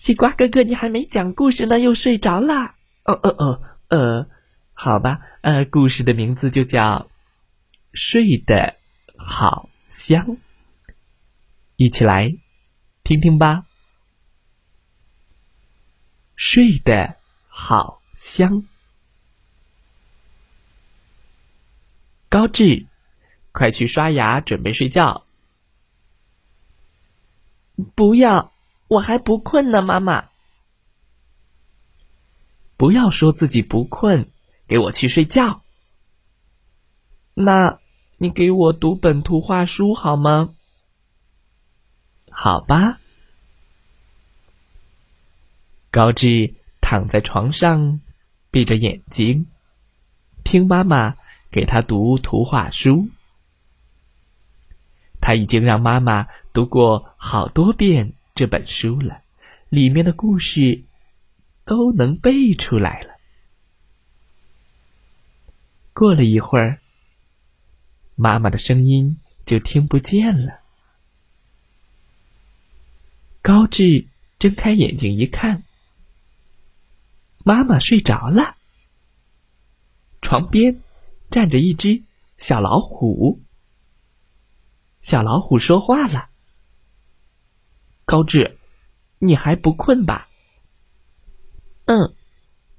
[0.00, 2.74] 西瓜哥哥，你还没讲故事呢，又睡着了。
[3.04, 4.30] 哦哦哦，呃，
[4.72, 6.80] 好吧，呃，故事的名字就叫
[7.92, 8.76] 《睡得
[9.18, 10.26] 好香》，
[11.76, 12.34] 一起来
[13.04, 13.66] 听听吧。
[16.34, 18.64] 睡得好香，
[22.30, 22.86] 高志，
[23.52, 25.26] 快去刷牙，准备睡觉。
[27.94, 28.49] 不要。
[28.90, 30.30] 我还不困呢，妈妈。
[32.76, 34.28] 不要说自己不困，
[34.66, 35.62] 给我去睡觉。
[37.34, 37.78] 那，
[38.16, 40.56] 你给我读本图画书好吗？
[42.32, 42.98] 好吧。
[45.92, 48.00] 高志躺在床上，
[48.50, 49.46] 闭着眼睛，
[50.42, 51.14] 听妈妈
[51.52, 53.08] 给他读图画书。
[55.20, 58.14] 他已经让妈妈读过好多遍。
[58.40, 59.22] 这本书了，
[59.68, 60.84] 里面的故事
[61.66, 63.18] 都能背出来了。
[65.92, 66.80] 过了一会儿，
[68.14, 70.62] 妈妈的声音就听不见了。
[73.42, 74.06] 高志
[74.38, 75.62] 睁开眼睛一看，
[77.44, 78.56] 妈妈睡着了，
[80.22, 80.80] 床边
[81.28, 82.04] 站着一只
[82.38, 83.42] 小老虎。
[84.98, 86.29] 小老虎说话了。
[88.10, 88.58] 高志，
[89.20, 90.28] 你还不困吧？
[91.84, 92.12] 嗯，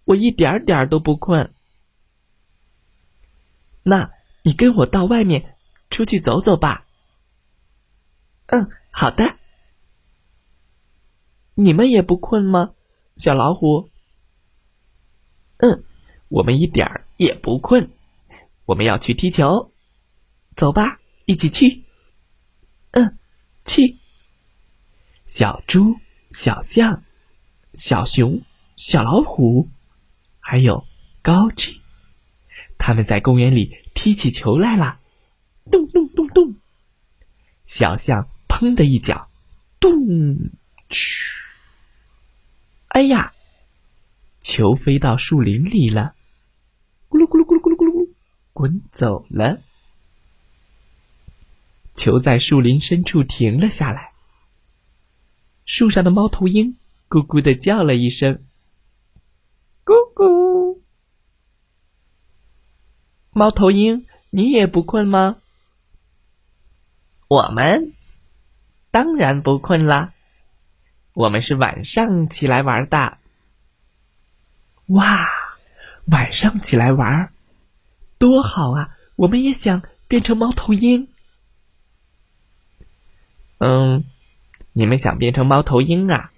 [0.04, 1.54] 我一点点都不困。
[3.86, 4.12] 那
[4.44, 5.56] 你跟我到外面
[5.90, 6.86] 出去走走吧。
[8.48, 9.38] 嗯，好的。
[11.56, 12.74] 你们也不困吗，
[13.16, 13.90] 小老虎？
[15.60, 15.86] 嗯，
[16.28, 17.90] 我们一点儿也不困。
[18.66, 19.72] 我们要去踢球，
[20.58, 21.86] 走吧，一起去。
[22.92, 23.18] 嗯，
[23.64, 24.01] 去。
[25.32, 25.96] 小猪、
[26.32, 27.04] 小象、
[27.74, 28.42] 小熊、
[28.76, 29.70] 小老虎，
[30.42, 30.86] 还有
[31.22, 31.74] 高志，
[32.78, 35.00] 他们在公园里踢起球来了。
[35.72, 36.56] 咚咚咚咚，
[37.64, 39.30] 小象砰的一脚，
[39.80, 39.90] 咚！
[40.90, 41.32] 嘘！
[42.90, 43.32] 哎呀，
[44.42, 46.14] 球飞到树林里了，
[47.08, 48.10] 咕噜咕噜咕噜咕噜咕噜，
[48.52, 49.62] 滚走了。
[51.96, 54.11] 球在树林深处停了下来。
[55.74, 56.76] 树上的猫头鹰
[57.08, 58.44] 咕咕的叫了一声
[59.88, 60.82] ：“咕咕。”
[63.32, 65.38] 猫头鹰，你也不困吗？
[67.30, 67.94] 我们
[68.92, 70.12] 当然不困啦，
[71.14, 73.18] 我们是晚上起来玩的。
[74.88, 75.26] 哇，
[76.08, 77.32] 晚上起来玩，
[78.18, 78.90] 多好啊！
[79.16, 81.08] 我们也想变成猫头鹰。
[83.60, 84.04] 嗯。
[84.74, 86.32] 你们想变成猫头鹰啊？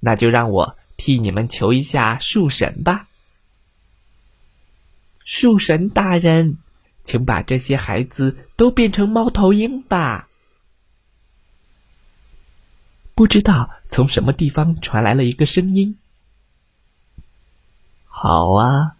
[0.00, 3.08] 那就让我替你们求一下树神吧。
[5.22, 6.56] 树神大人，
[7.02, 10.28] 请把这些孩子都变成猫头鹰吧。
[13.14, 15.98] 不知道从什么地方传来了一个声音。
[18.06, 18.96] 好啊，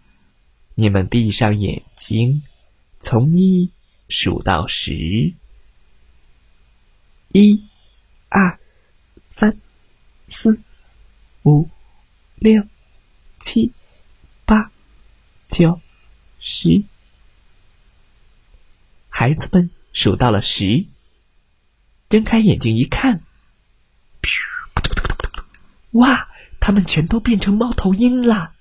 [0.75, 2.43] 你们闭上眼睛，
[2.99, 3.71] 从一
[4.07, 5.33] 数到十，
[7.33, 7.65] 一。
[8.33, 8.57] 二、
[9.25, 9.57] 三、
[10.29, 10.57] 四、
[11.43, 11.69] 五、
[12.35, 12.65] 六、
[13.39, 13.73] 七、
[14.45, 14.71] 八、
[15.49, 15.81] 九、
[16.39, 16.81] 十，
[19.09, 20.85] 孩子们数到了十，
[22.09, 23.21] 睁开眼睛一看，
[25.91, 26.29] 哇！
[26.61, 28.55] 他们全都变成猫头鹰啦！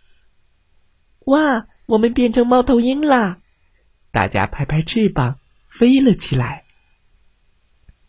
[1.27, 1.69] 哇！
[1.87, 3.39] 我们变成猫头鹰啦！
[4.11, 5.39] 大家拍拍翅膀，
[5.69, 6.65] 飞了起来。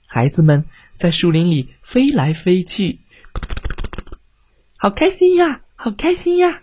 [0.08, 0.66] 孩子们。
[1.02, 3.00] 在树林里飞来飞去，
[4.78, 5.64] 好开心呀！
[5.76, 6.62] 好开心呀！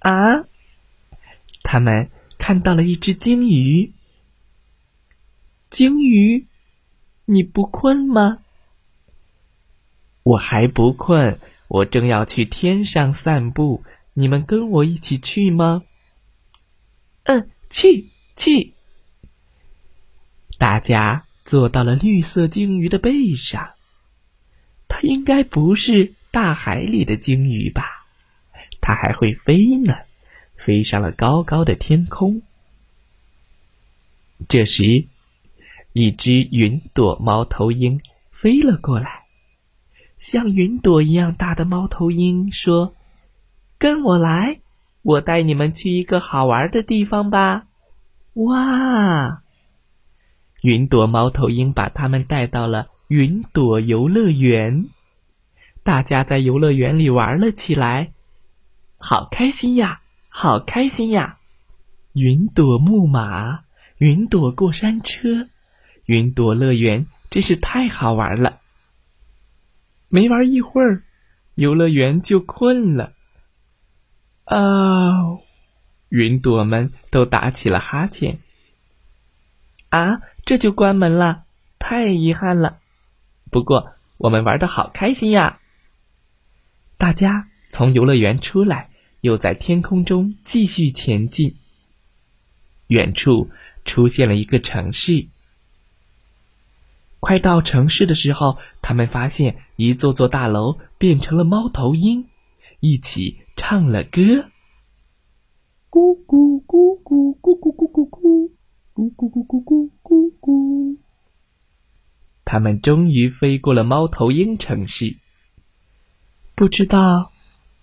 [0.00, 0.44] 啊！
[1.62, 3.92] 他们看到了一只鲸鱼。
[5.70, 6.48] 鲸鱼，
[7.24, 8.38] 你不困吗？
[10.24, 11.38] 我还不困，
[11.68, 13.84] 我正要去天上散步。
[14.14, 15.84] 你们跟我一起去吗？
[17.22, 18.74] 嗯，去去。
[20.58, 21.24] 大家。
[21.50, 23.70] 坐到了绿色鲸鱼的背上。
[24.86, 28.06] 它应该不是大海里的鲸鱼吧？
[28.80, 29.96] 它还会飞呢，
[30.54, 32.42] 飞上了高高的天空。
[34.48, 35.06] 这时，
[35.92, 38.00] 一只云朵猫头鹰
[38.30, 39.24] 飞了过来。
[40.16, 42.94] 像云朵一样大的猫头鹰说
[43.76, 44.60] ：“跟我来，
[45.02, 47.66] 我带你们去一个好玩的地方吧！”
[48.34, 49.42] 哇！
[50.62, 54.86] 云朵猫头鹰把他们带到了云朵游乐园，
[55.82, 58.12] 大家在游乐园里玩了起来，
[58.98, 61.38] 好开心呀，好开心呀！
[62.12, 63.60] 云朵木马，
[63.98, 65.48] 云朵过山车，
[66.06, 68.60] 云朵乐园真是太好玩了。
[70.08, 71.04] 没玩一会儿，
[71.54, 73.12] 游乐园就困了。
[74.44, 75.38] 啊，
[76.08, 78.40] 云朵们都打起了哈欠。
[79.88, 81.44] 啊，这就关门了，
[81.78, 82.78] 太遗憾了。
[83.50, 85.60] 不过我们玩的好开心呀！
[86.98, 88.90] 大家从游乐园出来，
[89.20, 91.56] 又在天空中继续前进。
[92.88, 93.50] 远处
[93.84, 95.26] 出现了一个城市。
[97.20, 102.28] 快到城市的时候，他们发现一座座大楼变成了猫头鹰，
[102.80, 104.50] 一起唱了歌。
[105.90, 106.49] 咕咕
[112.52, 115.16] 他们终于飞过了猫头鹰城市。
[116.56, 117.30] 不知道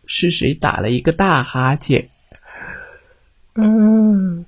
[0.05, 2.09] 是谁打了一个大哈欠。
[3.55, 4.45] 嗯。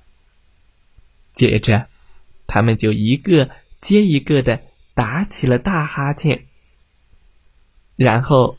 [1.32, 1.86] 接着，
[2.46, 3.48] 他们就一个
[3.80, 4.60] 接一个的。
[4.92, 6.44] 打起了大哈欠，
[7.96, 8.58] 然后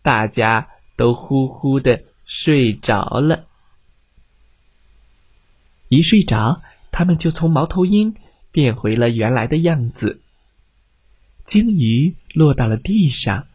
[0.00, 3.44] 大家都呼呼的睡着了。
[5.90, 8.16] 一睡着，他们就从猫头鹰
[8.50, 10.22] 变回了原来的样子。
[11.46, 13.46] 鲸鱼落到了地上，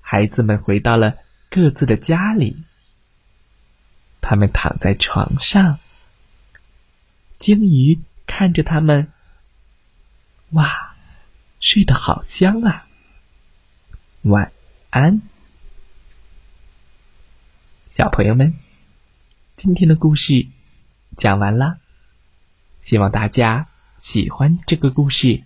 [0.00, 1.16] 孩子们回到了
[1.50, 2.62] 各自的家里。
[4.20, 5.78] 他们躺在床上，
[7.38, 9.10] 鲸鱼看着他们，
[10.50, 10.94] 哇！
[11.58, 12.88] 睡得好香啊！
[14.22, 14.52] 晚
[14.90, 15.22] 安，
[17.88, 18.54] 小朋友们，
[19.54, 20.48] 今天的故事
[21.16, 21.78] 讲完了，
[22.80, 25.44] 希望大家喜欢这个故事，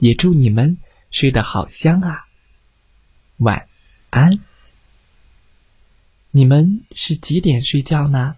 [0.00, 0.78] 也祝你们
[1.10, 2.26] 睡得好香啊！
[3.36, 3.68] 晚
[4.10, 4.40] 安，
[6.30, 8.36] 你们是几点睡觉呢？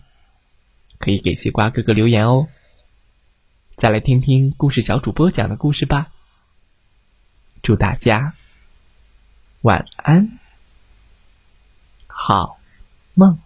[0.98, 2.48] 可以给西瓜哥哥留言哦。
[3.76, 6.12] 再来听听故事小主播讲的故事吧。
[7.62, 8.34] 祝大家
[9.62, 10.38] 晚安，
[12.06, 12.58] 好
[13.14, 13.38] 梦。